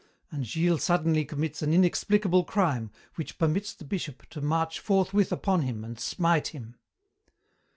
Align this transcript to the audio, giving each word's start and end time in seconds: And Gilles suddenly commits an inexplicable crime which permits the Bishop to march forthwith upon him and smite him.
And 0.31 0.47
Gilles 0.47 0.79
suddenly 0.79 1.23
commits 1.25 1.61
an 1.61 1.73
inexplicable 1.75 2.43
crime 2.43 2.89
which 3.17 3.37
permits 3.37 3.75
the 3.75 3.85
Bishop 3.85 4.27
to 4.31 4.41
march 4.41 4.79
forthwith 4.79 5.31
upon 5.31 5.61
him 5.61 5.83
and 5.83 5.99
smite 5.99 6.47
him. 6.47 6.73